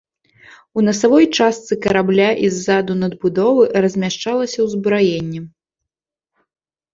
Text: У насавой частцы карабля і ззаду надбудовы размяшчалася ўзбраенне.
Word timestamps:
У 0.79 0.83
насавой 0.85 1.25
частцы 1.37 1.77
карабля 1.83 2.29
і 2.47 2.49
ззаду 2.55 2.93
надбудовы 3.01 3.63
размяшчалася 3.87 4.59
ўзбраенне. 4.69 5.41